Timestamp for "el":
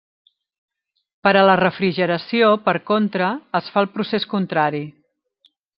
3.87-3.95